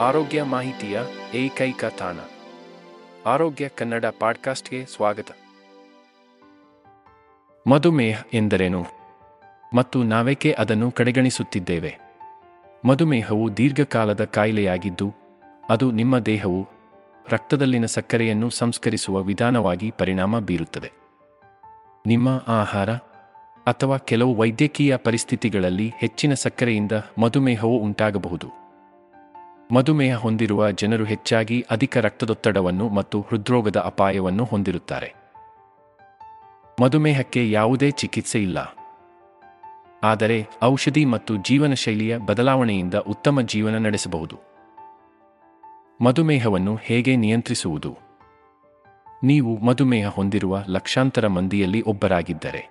ಆರೋಗ್ಯ 0.00 0.42
ಮಾಹಿತಿಯ 0.42 1.00
ಏಕೈಕ 1.34 1.84
ತಾಣ. 1.84 2.16
ಆರೋಗ್ಯ 3.26 3.68
ಕನ್ನಡ 3.68 4.04
ಪಾಡ್ಕಾಸ್ಟ್ಗೆ 4.20 4.86
ಸ್ವಾಗತ. 4.86 5.26
ಮಧುಮೇಹ 7.68 8.22
ಎಂದರೇನು? 8.34 8.86
ಮತ್ತು 9.74 10.02
ನಾವೇಕೆ 10.02 10.52
ಅದನ್ನು 10.52 10.90
ಕಡೆಗಣಿಸುತ್ತಿದ್ದೇವೆ? 10.90 11.98
ಮಧುಮೇಹವು 12.84 13.56
ದೀರ್ಘಕಾಲದ 13.56 14.24
ಕಾಯಿಲೆಯಾಗಿದ್ದು, 14.24 15.14
ಅದು 15.70 15.90
ನಿಮ್ಮ 15.90 16.18
ದೇಹವು 16.18 16.68
ರಕ್ತದಲ್ಲಿನ 17.28 17.86
ಸಕ್ಕರೆಯನ್ನು 17.86 18.50
ಸಂಸ್ಕರಿಸುವ 18.50 19.22
ವಿಧಾನವಾಗಿ 19.22 19.94
ಪರಿಣಾಮ 19.98 20.38
ಬೀರುತ್ತದೆ. 20.38 20.92
ನಿಮ್ಮ 22.06 22.42
ಆಹಾರ 22.48 22.90
ಅಥವಾ 23.66 23.98
ಕೆಲವು 23.98 24.34
ವೈದ್ಯಕೀಯ 24.34 24.96
ಪರಿಸ್ಥಿತಿಗಳಲ್ಲಿ 24.96 25.92
ಹೆಚ್ಚಿನ 25.98 26.34
ಸಕ್ಕರೆಯಿಂದ 26.34 26.92
ಮಧುಮೇಹವು 27.18 27.78
ಉಂಟಾಗಬಹುದು. 27.78 28.67
ಮಧುಮೇಹ 29.72 30.16
ಹೊಂದಿರುವ 30.16 30.70
ಜನರು 30.70 31.04
ಹೆಚ್ಚಾಗಿ 31.04 31.66
ಅಧಿಕ 31.70 31.96
ರಕ್ತದೊತ್ತಡವನ್ನು 31.96 32.88
ಮತ್ತು 32.88 33.20
ಹೃದ್ರೋಗದ 33.20 33.76
ಅಪಾಯವನ್ನು 33.76 34.44
ಹೊಂದಿರುತ್ತಾರೆ. 34.44 35.14
ಮಧುಮೇಹಕ್ಕೆ 36.82 37.50
ಯಾವುದೇ 37.50 37.90
ಚಿಕಿತ್ಸೆ 37.90 38.42
ಇಲ್ಲ. 38.42 38.76
ಆದರೆ 40.02 40.46
ಔಷಧಿ 40.62 41.04
ಮತ್ತು 41.04 41.36
ಜೀವನ 41.36 41.74
ಶೈಲಿಯ 41.74 42.18
ಬದಲಾವಣೆಯಿಂದ 42.18 42.94
ಉತ್ತಮ 42.94 43.40
ಜೀವನ 43.40 43.78
ನಡೆಸಬಹುದು. 43.78 44.36
ಮಧುಮೇಹವನ್ನು 46.00 46.76
ಹೇಗೆ 46.76 47.16
ನಿಯಂತ್ರಿಸುವುದು? 47.16 47.98
ನೀವು 49.22 49.58
ಮಧುಮೇಹ 49.58 50.08
ಹೊಂದಿರುವ 50.08 50.64
ಲಕ್ಷಾಂತರ 50.68 51.26
ಮಂದಿಯಲ್ಲಿ 51.26 51.82
ಒಬ್ಬರಾಗಿದ್ದರೆ. 51.82 52.70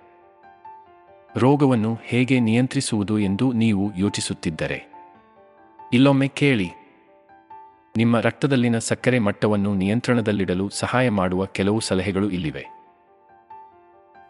ರೋಗವನ್ನು 1.36 1.98
ಹೇಗೆ 2.02 2.40
ನಿಯಂತ್ರಿಸುವುದು 2.40 3.18
ಎಂದು 3.18 3.52
ನೀವು 3.52 3.90
ಯೋಚಿಸುತ್ತಿದ್ದರೆ. 3.96 4.92
ಇಲ್ಲೊಮ್ಮೆ 5.92 6.28
ಕೇಳಿ. 6.28 6.70
ನಿಮ್ಮ 7.98 8.20
ರಕ್ತದಲ್ಲಿನ 8.20 8.78
ಸಕ್ಕರೆ 8.78 9.18
ಮಟ್ಟವನ್ನು 9.18 9.74
ನಿಯಂತ್ರಣದಲ್ಲಿಡಲು 9.74 10.68
ಸಹಾಯ 10.68 11.10
ಮಾಡುವ 11.10 11.44
ಕೆಲವು 11.44 11.80
ಸಲಹೆಗಳು 11.80 12.30
ಇಲ್ಲಿವೆ. 12.30 12.66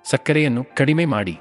ಸಕ್ಕರೆಯನ್ನು 0.05 0.67
ಕಡಿಮೆ 0.77 1.05
ಮಾಡಿ. 1.05 1.39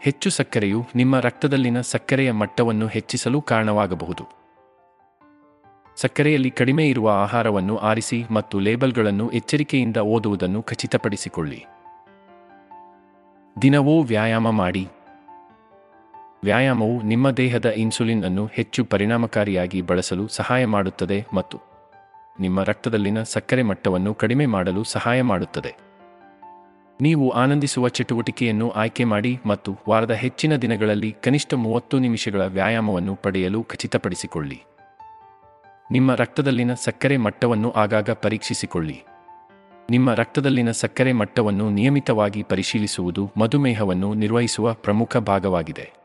ಹೆಚ್ಚು 0.00 0.30
ಸಕ್ಕರೆಯು 0.30 0.86
ನಿಮ್ಮ 0.94 1.18
ರಕ್ತದಲ್ಲಿನ 1.18 1.80
ಸಕ್ಕರೆಯ 1.80 2.32
ಮಟ್ಟವನ್ನು 2.32 2.86
ಹೆಚ್ಚಿಸಲು 2.86 3.40
ಕಾರಣವಾಗಬಹುದು. 3.40 4.24
ಸಕ್ಕರೆಯಲ್ಲಿ 5.96 6.50
ಕಡಿಮೆ 6.50 6.88
ಇರುವ 6.88 7.10
ಆಹಾರವನ್ನು 7.10 7.76
ಆರಿಸಿ 7.76 8.24
ಮತ್ತು 8.30 8.58
ಲೇಬಲ್ಗಳನ್ನು 8.58 9.30
ಎಚ್ಚರಿಕೆಯಿಂದ 9.30 9.96
ಓದುವುದನ್ನು 9.96 10.62
ಖಚಿತಪಡಿಸಿಕೊಳ್ಳಿ. 10.62 11.64
ದಿನವೂ 13.62 14.02
ವ್ಯಾಯಾಮ 14.02 14.50
ಮಾಡಿ. 14.50 14.88
ವ್ಯಾಯಾಮವು 16.44 17.02
ನಿಮ್ಮ 17.02 17.30
ದೇಹದ 17.30 17.66
ಇನ್ಸುಲಿನ್ 17.66 18.24
ಅನ್ನು 18.24 18.46
ಹೆಚ್ಚು 18.46 18.84
ಪರಿಣಾಮಕಾರಿಯಾಗಿ 18.84 19.82
ಬಳಸಲು 19.82 20.28
ಸಹಾಯ 20.28 20.66
ಮಾಡುತ್ತದೆ 20.66 21.26
ಮತ್ತು 21.34 21.58
ನಿಮ್ಮ 22.40 22.62
ರಕ್ತದಲ್ಲಿನ 22.62 23.22
ಸಕ್ಕರೆ 23.22 23.62
ಮಟ್ಟವನ್ನು 23.62 24.14
ಕಡಿಮೆ 24.14 24.46
ಮಾಡಲು 24.46 24.84
ಸಹಾಯ 24.84 25.22
ಮಾಡುತ್ತದೆ. 25.22 25.76
ನೀವು 27.00 27.30
ಆನಂದಿಸುವ 27.30 27.88
ಚಟುವಟಿಕೆಯನ್ನು 27.88 28.70
ಆಯ್ಕೆ 28.70 29.04
ಮಾಡಿ 29.04 29.40
ಮತ್ತು 29.46 29.76
ವಾರದ 29.88 30.10
ಹೆಚ್ಚಿನ 30.10 30.56
ದಿನಗಳಲ್ಲಿ 30.56 31.16
ಕನಿಷ್ಠ 31.22 31.54
ಮೂವತ್ತು 31.54 31.98
ನಿಮಿಷಗಳ 31.98 32.46
ವ್ಯಾಯಾಮವನ್ನು 32.46 33.14
ಪಡೆಯಲು 33.14 33.62
ಖಚಿತಪಡಿಸಿಕೊಳ್ಳಿ. 33.62 34.62
ನಿಮ್ಮ 35.90 36.14
ರಕ್ತದಲ್ಲಿನ 36.14 36.74
ಸಕ್ಕರೆ 36.74 37.16
ಮಟ್ಟವನ್ನು 37.16 37.70
ಆಗಾಗ 37.70 38.10
ಪರೀಕ್ಷಿಸಿಕೊಳ್ಳಿ. 38.10 39.02
ನಿಮ್ಮ 39.90 40.14
ರಕ್ತದಲ್ಲಿನ 40.14 40.70
ಸಕ್ಕರೆ 40.70 41.12
ಮಟ್ಟವನ್ನು 41.12 41.70
ನಿಯಮಿತವಾಗಿ 41.70 42.42
ಪರಿಶೀಲಿಸುವುದು 42.42 43.30
ಮಧುಮೇಹವನ್ನು 43.36 44.14
ನಿರ್ವಹಿಸುವ 44.14 44.72
ಪ್ರಮುಖ 44.72 45.16
ಭಾಗವಾಗಿದೆ. 45.16 45.99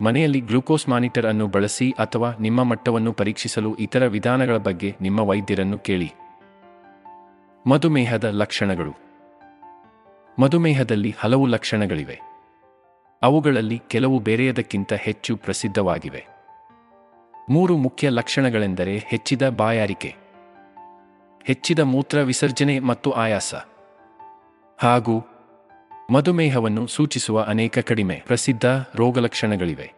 ಮನೆಯಲ್ಲಿ 0.00 0.40
ಗ್ಲೂಕೋಸ್ 0.40 0.88
ಮಾನಿಟರ್ 0.88 1.26
ಅನ್ನು 1.26 1.46
ಬಳಸಿ 1.46 1.90
ಅಥವಾ 1.90 2.32
ನಿಮ್ಮ 2.40 2.62
ಮಟ್ಟವನ್ನು 2.62 3.12
ಪರೀಕ್ಷಿಸಲು 3.12 3.74
ಇತರ 3.74 4.06
ವಿಧಾನಗಳ 4.06 4.56
ಬಗ್ಗೆ 4.56 4.96
ನಿಮ್ಮ 5.00 5.20
ವೈದ್ಯರನ್ನು 5.20 5.78
ಕೇಳಿ. 5.78 6.12
ಮಧುಮೇಹದ 7.66 8.24
ಲಕ್ಷಣಗಳು. 8.24 8.92
ಮಧುಮೇಹದಲ್ಲಿ 10.38 11.14
ಹಲವು 11.18 11.46
ಲಕ್ಷಣಗಳಿವೆ. 11.46 12.20
ಅವುಗಳಲ್ಲಿ 13.22 13.82
ಕೆಲವು 13.88 14.18
ಬೇರೆಯದಕ್ಕಿಂತ 14.18 14.92
ಹೆಚ್ಚು 14.92 15.36
ಪ್ರಸಿದ್ಧವಾಗಿವೆ. 15.36 16.26
ಮೂರು 17.50 17.76
ಮುಖ್ಯ 17.76 18.08
ಲಕ್ಷಣಗಳೆಂದರೆ 18.08 18.98
ಹೆಚ್ಚಿದ 18.98 19.48
ಬಾಯಾರಿಕೆ, 19.48 20.14
ಹೆಚ್ಚಿದ 21.44 21.78
ಮೂತ್ರ 21.78 22.18
ವಿಸರ್ಜನೆ 22.20 22.78
ಮತ್ತು 22.78 23.10
ಆಯಾಸ, 23.10 23.54
ಹಾಗೂ 24.78 25.26
ಮಧುಮೇಹವನ್ನು 26.10 26.86
ಸೂಚಿಸುವ 26.86 27.42
ಅನೇಕ 27.42 27.78
ಕಡಿಮೆ 27.78 28.22
ಪ್ರಸಿದ್ಧ 28.26 28.64
ರೋಗಲಕ್ಷಣಗಳಿವೆ. 28.94 29.92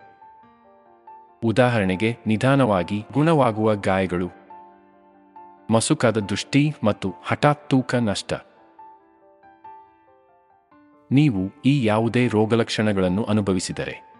ಉದಾಹರಣೆಗೆ, 1.44 2.16
ನಿಧಾನವಾಗಿ 2.26 3.04
ಗುಣವಾಗುವ 3.12 3.74
ಗಾಯಗಳು, 3.74 4.28
ಮಸುಕಾದ 5.70 6.20
ದೃಷ್ಟಿ 6.20 6.74
ಮತ್ತು 6.84 7.14
ಹಠಾತ್ 7.24 7.70
ತೂಕ 7.70 7.94
ನಷ್ಟ. 7.94 8.32
ನೀವು 11.10 11.62
ಈ 11.64 11.84
ಯಾವುದೇ 11.84 12.28
ರೋಗಲಕ್ಷಣಗಳನ್ನು 12.28 13.24
ಅನುಭವಿಸಿದರೆ, 13.24 14.12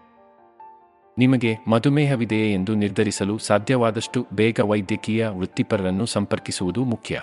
ನಿಮಗೆ 1.17 1.57
ಮಧುಮೇಹವಿದೆಯೇ 1.67 2.53
ಎಂದು 2.53 2.75
ನಿರ್ಧರಿಸಲು 2.75 3.37
ಸಾಧ್ಯವಾದಷ್ಟು 3.37 4.27
ಬೇಗ 4.33 4.59
ವೈದ್ಯಕೀಯ 4.59 5.27
ವೃತ್ತಿಪರರನ್ನು 5.27 6.05
ಸಂಪರ್ಕಿಸುವುದು 6.05 6.83
ಮುಖ್ಯ. 6.83 7.21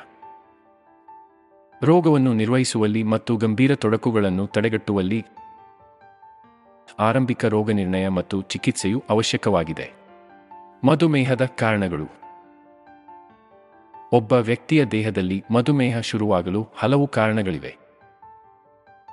ರೋಗವನ್ನು 1.82 2.34
ನಿರ್ವಹಿಸುವಲ್ಲಿ 2.34 3.02
ಮತ್ತು 3.02 3.36
ಗಂಭೀರ 3.36 3.74
ತೊಡಕುಗಳನ್ನು 3.74 4.46
ತಡೆಗಟ್ಟುವಲ್ಲಿ 4.46 5.26
ಆರಂಭಿಕ 6.98 7.44
ರೋಗನಿರ್ಣಯ 7.44 8.08
ಮತ್ತು 8.08 8.42
ಚಿಕಿತ್ಸೆಯು 8.42 9.04
ಅವಶ್ಯಕವಾಗಿದೆ. 9.10 9.92
ಮಧುಮೇಹದ 10.84 11.44
ಕಾರಣಗಳು. 11.44 12.04
ಒಬ್ಬ 14.12 14.32
ವ್ಯಕ್ತಿಯ 14.32 14.84
ದೇಹದಲ್ಲಿ 14.84 15.44
ಮಧುಮೇಹ 15.50 16.00
ಶುರುವಾಗಲು 16.00 16.68
ಹಲವು 16.74 17.06
ಕಾರಣಗಳಿವೆ. 17.06 17.76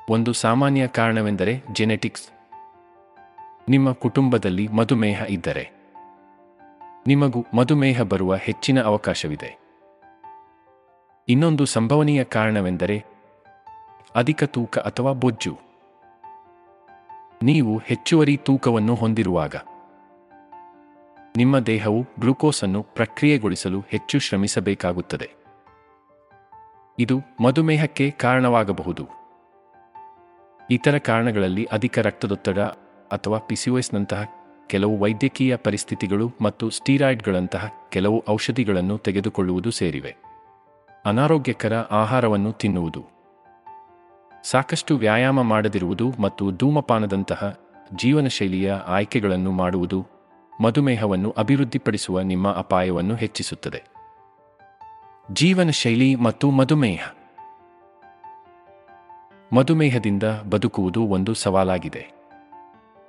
ಒಂದು 0.09 0.34
ಸಾಮಾನ್ಯ 0.34 0.88
ಕಾರಣವೆಂದರೆ 0.88 1.63
ಜೆನೆಟಿಕ್ಸ್ 1.73 2.29
ನಿಮ್ಮ 3.69 3.91
ಕುಟುಂಬದಲ್ಲಿ 3.91 4.67
ಮಧುಮೇಹ 4.67 5.23
ಇದ್ದರೆ. 5.29 5.72
ನಿಮಗೂ 7.07 7.45
ಮಧುಮೇಹ 7.53 8.01
ಬರುವ 8.01 8.35
ಹೆಚ್ಚಿನ 8.35 8.84
ಅವಕಾಶವಿದೆ. 8.84 9.66
ಇನ್ನೊಂದು 11.30 11.66
ಸಂಭವನೀಯ 11.66 12.24
ಕಾರಣವೆಂದರೆ 12.24 13.06
ಅಧಿಕ 14.16 14.44
ತೂಕ 14.44 14.78
ಅಥವಾ 14.78 15.12
ಬೊಜ್ಜು. 15.14 15.58
ನೀವು 17.44 17.78
ಹೆಚ್ಚುವರಿ 17.78 18.38
ತೂಕವನ್ನು 18.38 18.96
ಹೊಂದಿರುವಾಗ 18.96 19.56
ನಿಮ್ಮ 21.38 21.60
ದೇಹವು 21.60 22.02
ಗ್ಲುಕೋಸ್ 22.20 22.64
ಅನ್ನು 22.64 22.84
ಪ್ರಕ್ರಿಯೆಗೊಳಿಸಲು 22.84 23.80
ಹೆಚ್ಚು 23.80 24.20
ಶ್ರಮಿಸಬೇಕಾಗುತ್ತದೆ. 24.20 25.32
ಇದು 27.00 27.20
ಮಧುಮೇಹಕ್ಕೆ 27.44 28.12
ಕಾರಣವಾಗಬಹುದು. 28.12 29.08
ಇತರ 30.70 30.98
ಕಾರಣಗಳಲ್ಲಿ 30.98 31.66
ಅಧಿಕ 31.66 32.00
ರಕ್ತದೊತ್ತಡ 32.00 32.59
ಅಥವಾ 33.12 33.38
ಪಿಸಿಒಎಸ್ನಂತಹ 33.38 34.26
ಕೆಲವು 34.68 34.98
ವೈದ್ಯಕೀಯ 34.98 35.56
ಪರಿಸ್ಥಿತಿಗಳು 35.56 36.32
ಮತ್ತು 36.42 36.70
ಸ್ಟೀರಾಯ್ಡ್ಗಳಂತಹ 36.70 37.70
ಕೆಲವು 37.90 38.24
ಔಷಧಿಗಳನ್ನು 38.30 38.98
ತೆಗೆದುಕೊಳ್ಳುವುದು 38.98 39.72
ಸೇರಿವೆ. 39.72 40.27
ಅನಾರೋಗ್ಯಕರ 41.08 41.74
ಆಹಾರವನ್ನು 41.74 42.52
ತಿನ್ನುವುದು. 42.52 43.06
ಸಾಕಷ್ಟು 44.44 44.98
ವ್ಯಾಯಾಮ 44.98 45.42
ಮಾಡದಿರುವುದು 45.42 46.12
ಮತ್ತು 46.20 46.52
ಧೂಮಪಾನದಂತಹ 46.52 47.59
ಜೀವನ 47.96 48.28
ಶೈಲಿಯ 48.28 48.74
ಆಯ್ಕೆಗಳನ್ನು 48.74 49.52
ಮಾಡುವುದು 49.52 50.08
ಮಧುಮೇಹವನ್ನು 50.64 51.32
ಅಭಿವೃದ್ಧಿಪಡಿಸುವ 51.32 52.22
ನಿಮ್ಮ 52.22 52.52
ಅಪಾಯವನ್ನು 52.52 53.16
ಹೆಚ್ಚಿಸುತ್ತದೆ. 53.16 53.84
ಜೀವನ 55.34 55.70
ಶೈಲಿ 55.70 56.16
ಮತ್ತು 56.16 56.52
ಮಧುಮೇಹ. 56.52 57.16
ಮಧುಮೇಹದಿಂದ 59.54 60.24
ಬದುಕುವುದು 60.50 61.04
ಒಂದು 61.04 61.34
ಸವಾಲಾಗಿದೆ. 61.34 62.08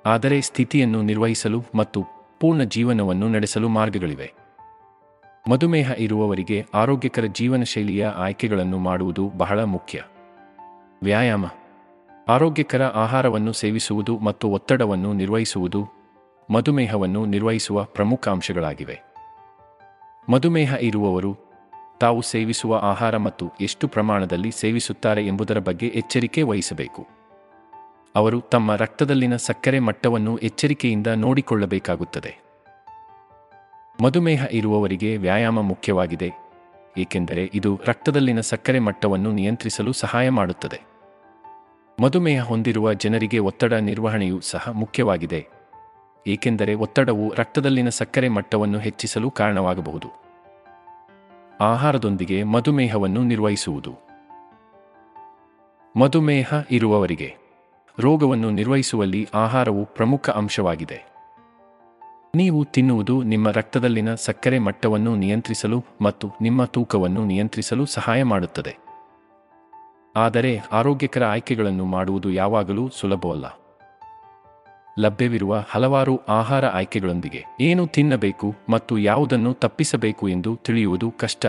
ಆದರೆ 0.05 0.41
ಸ್ಥಿತಿಯನ್ನು 0.41 1.01
ನಿರ್ವಹಿಸಲು 1.01 1.63
ಮತ್ತು 1.75 2.05
ಪೂರ್ಣ 2.39 2.63
ಜೀವನವನ್ನು 2.63 3.29
ನಡೆಸಲು 3.29 3.69
ಮಾರ್ಗಗಳಿವೆ. 3.69 4.48
ಮಧುಮೇಹ 5.47 5.91
ಇರುವವರಿಗೆ 5.97 6.65
ಆರೋಗ್ಯಕರ 6.73 7.25
ಜೀವನ 7.25 7.63
ಶೈಲಿಯ 7.63 8.05
ಆಯ್ಕೆಗಳನ್ನು 8.05 8.77
ಮಾಡುವುದು 8.77 9.29
ಬಹಳ 9.37 9.63
ಮುಖ್ಯ. 9.63 10.03
ವ್ಯಾಯಾಮ. 11.03 11.45
ಆರೋಗ್ಯಕರ 12.27 12.83
ಆಹಾರವನ್ನು 12.83 13.53
ಸೇವಿಸುವುದು 13.53 14.17
ಮತ್ತು 14.17 14.47
ಒತ್ತಡವನ್ನು 14.47 15.13
ನಿರ್ವಹಿಸುವುದು 15.13 15.87
ಮಧುಮೇಹವನ್ನು 16.49 17.25
ನಿರ್ವಹಿಸುವ 17.25 17.83
ಪ್ರಮುಖ 17.83 18.29
ಅಂಶಗಳಾಗಿವೆ 18.29 19.01
ಮಧುಮೇಹ 20.29 20.73
ಇರುವವರು 20.81 21.37
ತಾವು 21.99 22.21
ಸೇವಿಸುವ 22.21 22.75
ಆಹಾರ 22.75 23.17
ಮತ್ತು 23.17 23.51
ಎಷ್ಟು 23.61 23.87
ಪ್ರಮಾಣದಲ್ಲಿ 23.87 24.51
ಸೇವಿಸುತ್ತಾರೆ 24.51 25.27
ಎಂಬುದರ 25.27 25.59
ಬಗ್ಗೆ 25.59 25.87
ಎಚ್ಚರಿಕೆ 25.87 26.41
ವಹಿಸಬೇಕು. 26.41 27.07
ಅವರು 28.15 28.41
ತಮ್ಮ 28.41 28.75
ರಕ್ತದಲ್ಲಿನ 28.75 29.35
ಸಕ್ಕರೆ 29.35 29.79
ಮಟ್ಟವನ್ನು 29.79 30.37
ಎಚ್ಚರಿಕೆಯಿಂದ 30.37 31.07
ನೋಡಿಕೊಳ್ಳಬೇಕಾಗುತ್ತದೆ. 31.07 32.48
ಮಧುಮೇಹ 34.01 34.41
ಇರುವವರಿಗೆ 34.51 35.09
ವ್ಯಾಯಾಮ 35.17 35.61
ಮುಖ್ಯವಾಗಿದೆ, 35.61 36.27
ಏಕೆಂದರೆ 36.97 37.43
ಇದು 37.53 37.71
ರಕ್ತದಲ್ಲಿನ 37.85 38.39
ಸಕ್ಕರೆ 38.39 38.79
ಮಟ್ಟವನ್ನು 38.79 39.29
ನಿಯಂತ್ರಿಸಲು 39.31 39.91
ಸಹಾಯ 39.93 40.27
ಮಾಡುತ್ತದೆ. 40.29 40.79
ಮಧುಮೇಹ 41.97 42.43
ಹೊಂದಿರುವ 42.43 42.93
ಜನರಿಗೆ 42.93 43.39
ಒತ್ತಡ 43.39 43.73
ನಿರ್ವಹಣೆಯೂ 43.73 44.37
ಸಹ 44.41 44.71
ಮುಖ್ಯವಾಗಿದೆ, 44.73 45.41
ಏಕೆಂದರೆ 46.25 46.75
ಒತ್ತಡವು 46.75 47.25
ರಕ್ತದಲ್ಲಿನ 47.33 47.89
ಸಕ್ಕರೆ 47.89 48.29
ಮಟ್ಟವನ್ನು 48.29 48.79
ಹೆಚ್ಚಿಸಲು 48.79 49.29
ಕಾರಣವಾಗಬಹುದು. 49.31 50.09
ಆಹಾರದೊಂದಿಗೆ 51.61 52.39
ಮಧುಮೇಹವನ್ನು 52.43 53.23
ನಿರ್ವಹಿಸುವುದು. 53.23 53.93
ಮಧುಮೇಹ 55.95 56.53
ಇರುವವರಿಗೆ 56.71 57.29
ರೋಗವನ್ನು 57.97 58.49
ನಿರ್ವಹಿಸುವಲ್ಲಿ 58.49 59.23
ಆಹಾರವು 59.35 59.85
ಪ್ರಮುಖ 59.95 60.29
ಅಂಶವಾಗಿದೆ. 60.29 60.99
ನೀವು 62.35 62.65
ತಿನ್ನುವುದು 62.65 63.23
ನಿಮ್ಮ 63.23 63.51
ರಕ್ತದಲ್ಲಿನ 63.51 64.15
ಸಕ್ಕರೆ 64.15 64.59
ಮಟ್ಟವನ್ನು 64.59 65.15
ನಿಯಂತ್ರಿಸಲು 65.15 65.85
ಮತ್ತು 66.01 66.31
ನಿಮ್ಮ 66.41 66.65
ತೂಕವನ್ನು 66.65 67.25
ನಿಯಂತ್ರಿಸಲು 67.25 67.85
ಸಹಾಯ 67.85 68.23
ಮಾಡುತ್ತದೆ. 68.23 68.77
ಆದರೆ 70.15 70.57
ಆರೋಗ್ಯಕರ 70.57 71.23
ಆಯ್ಕೆಗಳನ್ನು 71.23 71.85
ಮಾಡುವುದು 71.85 72.31
ಯಾವಾಗಲೂ 72.31 72.89
ಸುಲಭವಲ್ಲ. 72.89 73.59
ಲಭ್ಯವಿರುವ 74.99 75.63
ಹಲವಾರು 75.69 76.21
ಆಹಾರ 76.29 76.65
ಆಯ್ಕೆಗಳೊಂದಿಗೆ 76.65 77.45
ಏನು 77.61 77.87
ತಿನ್ನಬೇಕು 77.87 78.55
ಮತ್ತು 78.69 78.97
ಯಾವುದನ್ನು 78.97 79.53
ತಪ್ಪಿಸಬೇಕು 79.53 80.27
ಎಂದು 80.27 80.55
ತಿಳಿಯುವುದು 80.55 81.11
ಕಷ್ಟ. 81.11 81.45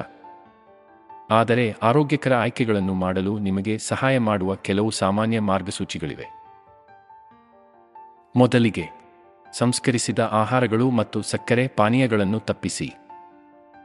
ಆದರೆ 1.30 1.72
ಆರೋಗ್ಯಕರ 1.82 2.34
ಆಯ್ಕೆಗಳನ್ನು 2.34 2.94
ಮಾಡಲು 2.94 3.38
ನಿಮಗೆ 3.38 3.78
ಸಹಾಯ 3.78 4.18
ಮಾಡುವ 4.18 4.54
ಕೆಲವು 4.54 4.90
ಸಾಮಾನ್ಯ 4.90 5.40
ಮಾರ್ಗಸೂಚಿಗಳಿವೆ. 5.40 6.26
ಮೊದಲಿಗೆ 8.36 8.99
ಸಂಸ್ಕರಿಸಿದ 9.52 10.18
ಆಹಾರಗಳು 10.18 10.90
ಮತ್ತು 10.90 11.22
ಸಕ್ಕರೆ 11.22 11.68
ಪಾನೀಯಗಳನ್ನು 11.68 12.40
ತಪ್ಪಿಸಿ. 12.40 12.94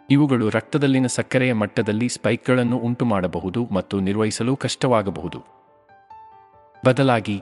ಇವುಗಳು 0.10 0.50
ರಕ್ತದಲ್ಲಿನ 0.50 1.08
ಸಕ್ಕರೆಯ 1.08 1.54
ಮಟ್ಟದಲ್ಲಿ 1.54 2.10
ಸ್ಪೈಕ್ಗಳನ್ನು 2.10 2.78
ಉಂಟುಮಾಡಬಹುದು 2.78 3.68
ಮತ್ತು 3.72 4.00
ನಿರ್ವಹಿಸಲು 4.00 4.56
ಕಷ್ಟವಾಗಬಹುದು. 4.56 5.44
ಬದಲಾಗಿ, 6.86 7.42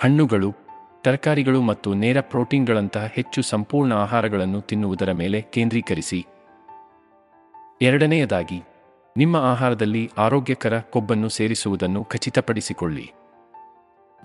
ಹಣ್ಣುಗಳು, 0.00 0.54
ತರಕಾರಿಗಳು 1.02 1.62
ಮತ್ತು 1.62 1.94
ನೇರ 1.94 2.20
ಪ್ರೋಟೀನ್ಗಳಂತಹ 2.20 3.06
ಹೆಚ್ಚು 3.06 3.42
ಸಂಪೂರ್ಣ 3.42 3.92
ಆಹಾರಗಳನ್ನು 3.92 4.60
ತಿನ್ನುವುದರ 4.60 5.12
ಮೇಲೆ 5.12 5.42
ಕೇಂದ್ರೀಕರಿಸಿ. 5.42 6.26
ಎರಡನೆಯದಾಗಿ, 7.82 8.62
ನಿಮ್ಮ 9.16 9.36
ಆಹಾರದಲ್ಲಿ 9.36 10.10
ಆರೋಗ್ಯಕರ 10.18 10.78
ಕೊಬ್ಬನ್ನು 10.80 11.28
ಸೇರಿಸುವುದನ್ನು 11.28 12.04
ಖಚಿತಪಡಿಸಿಕೊಳ್ಳಿ. 12.04 13.12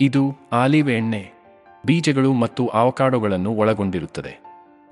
ಇದು 0.00 0.34
ಆಲಿವ್ 0.52 0.90
ಎಣ್ಣೆ. 0.90 1.31
ಬೀಜಗಳು 1.86 2.32
ಮತ್ತು 2.32 2.68
ಆವಕಾಡೋಗಳನ್ನು 2.68 3.54
ಒಳಗೊಂಡಿರುತ್ತದೆ. 3.54 4.42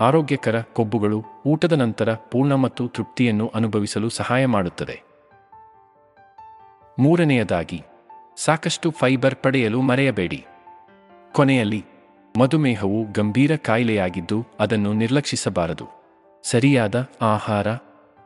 ಆರೋಗ್ಯಕರ 0.00 0.60
ಕೊಬ್ಬುಗಳು 0.60 1.24
ಊಟದ 1.46 1.72
ನಂತರ 1.72 2.14
ಪೂರ್ಣ 2.14 2.54
ಮತ್ತು 2.54 2.88
ತೃಪ್ತಿಯನ್ನು 2.88 3.52
ಅನುಭವಿಸಲು 3.54 4.08
ಸಹಾಯ 4.08 4.46
ಮಾಡುತ್ತದೆ. 4.46 5.02
ಮೂರನೆಯದಾಗಿ, 6.98 7.82
ಸಾಕಷ್ಟು 8.36 8.90
ಫೈಬರ್ 8.90 9.34
ಪಡೆಯಲು 9.34 9.82
ಮರೆಯಬೇಡಿ. 9.82 10.46
ಕೊನೆಯಲ್ಲಿ, 11.32 11.84
ಮಧುಮೇಹವು 12.38 13.12
ಗಂಭೀರ 13.12 13.56
ಕಾಯಿಲೆಯಾಗಿದ್ದು 13.56 14.46
ಅದನ್ನು 14.60 14.92
ನಿರ್ಲಕ್ಷಿಸಬಾರದು. 14.92 15.86
ಸರಿಯಾದ 16.42 17.08
ಆಹಾರ, 17.22 17.66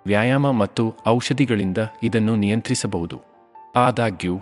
ವ್ಯಾಯಾಮ 0.07 0.51
ಮತ್ತು 0.51 0.95
ಔಷಧಿಗಳಿಂದ 1.07 1.79
ಇದನ್ನು 2.03 2.37
ನಿಯಂತ್ರಿಸಬಹುದು. 2.37 3.21
ಆದಾಗ್ಯೂ, 3.77 4.41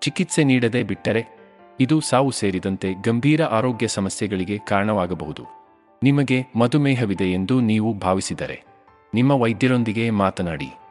ಚಿಕಿತ್ಸೆ 0.00 0.44
ನೀಡದೆ 0.44 0.82
ಬಿಟ್ಟರೆ 0.82 1.37
ಇದು 1.80 2.00
ಸಾವು 2.00 2.30
ಸೇರಿದಂತೆ 2.30 2.94
ಗಂಭೀರ 3.02 3.42
ಆರೋಗ್ಯ 3.42 3.88
ಸಮಸ್ಯೆಗಳಿಗೆ 3.88 4.58
ಕಾರಣವಾಗಬಹುದು. 4.58 5.42
ನಿಮಗೆ 6.02 6.44
ಮಧುಮೇಹವಿದೆ 6.56 7.24
ಎಂದು 7.24 7.60
ನೀವು 7.60 7.94
ಭಾವಿಸಿದರೆ, 7.94 8.64
ನಿಮ್ಮ 9.14 9.32
ವೈದ್ಯರೊಂದಿಗೆ 9.32 10.10
ಮಾತನಾಡಿ. 10.10 10.87